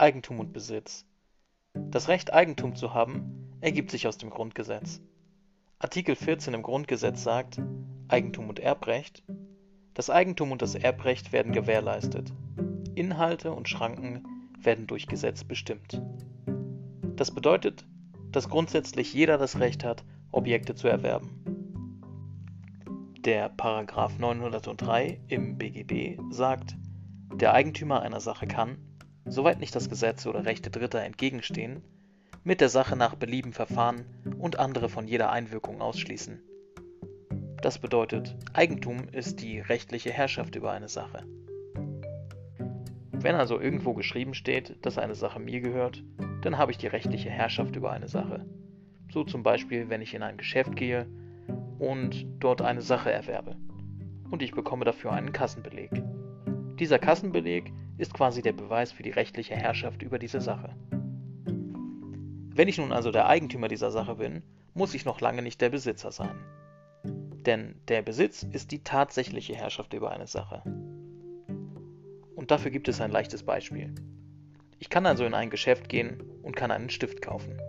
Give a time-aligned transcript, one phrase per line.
[0.00, 1.04] Eigentum und Besitz.
[1.74, 5.00] Das Recht, Eigentum zu haben, ergibt sich aus dem Grundgesetz.
[5.80, 7.60] Artikel 14 im Grundgesetz sagt,
[8.06, 9.24] Eigentum und Erbrecht,
[9.94, 12.32] das Eigentum und das Erbrecht werden gewährleistet.
[12.94, 14.24] Inhalte und Schranken
[14.60, 16.00] werden durch Gesetz bestimmt.
[17.16, 17.84] Das bedeutet,
[18.30, 21.42] dass grundsätzlich jeder das Recht hat, Objekte zu erwerben.
[23.24, 26.76] Der Paragraph 903 im BGB sagt,
[27.34, 28.78] der Eigentümer einer Sache kann,
[29.28, 31.82] soweit nicht das Gesetz oder Rechte Dritter entgegenstehen,
[32.44, 34.04] mit der Sache nach Belieben verfahren
[34.38, 36.40] und andere von jeder Einwirkung ausschließen.
[37.60, 41.24] Das bedeutet, Eigentum ist die rechtliche Herrschaft über eine Sache.
[43.12, 46.04] Wenn also irgendwo geschrieben steht, dass eine Sache mir gehört,
[46.42, 48.46] dann habe ich die rechtliche Herrschaft über eine Sache.
[49.12, 51.06] So zum Beispiel, wenn ich in ein Geschäft gehe
[51.80, 53.56] und dort eine Sache erwerbe.
[54.30, 55.90] Und ich bekomme dafür einen Kassenbeleg.
[56.78, 60.74] Dieser Kassenbeleg ist quasi der Beweis für die rechtliche Herrschaft über diese Sache.
[62.54, 64.42] Wenn ich nun also der Eigentümer dieser Sache bin,
[64.74, 66.36] muss ich noch lange nicht der Besitzer sein.
[67.44, 70.62] Denn der Besitz ist die tatsächliche Herrschaft über eine Sache.
[72.34, 73.94] Und dafür gibt es ein leichtes Beispiel.
[74.78, 77.60] Ich kann also in ein Geschäft gehen und kann einen Stift kaufen.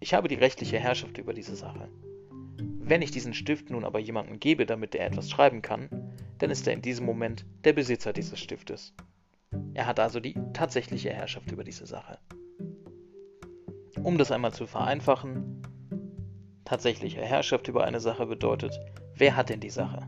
[0.00, 1.88] Ich habe die rechtliche Herrschaft über diese Sache.
[2.58, 5.88] Wenn ich diesen Stift nun aber jemandem gebe, damit er etwas schreiben kann,
[6.38, 8.94] dann ist er in diesem Moment der Besitzer dieses Stiftes.
[9.74, 12.18] Er hat also die tatsächliche Herrschaft über diese Sache.
[14.02, 15.62] Um das einmal zu vereinfachen,
[16.64, 18.78] tatsächliche Herrschaft über eine Sache bedeutet,
[19.14, 20.06] wer hat denn die Sache?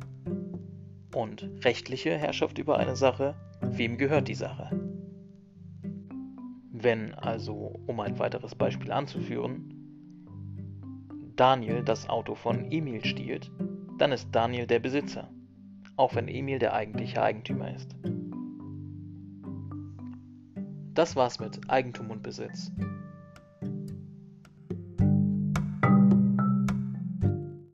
[1.14, 4.70] Und rechtliche Herrschaft über eine Sache, wem gehört die Sache?
[6.73, 9.75] Wenn also, um ein weiteres Beispiel anzuführen,
[11.36, 13.51] Daniel das Auto von Emil stiehlt,
[13.98, 15.31] dann ist Daniel der Besitzer,
[15.96, 17.94] auch wenn Emil der eigentliche Eigentümer ist.
[20.94, 22.73] Das war's mit Eigentum und Besitz.